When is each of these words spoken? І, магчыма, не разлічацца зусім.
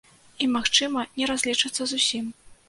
І, 0.45 0.45
магчыма, 0.53 1.03
не 1.19 1.27
разлічацца 1.33 1.89
зусім. 1.93 2.25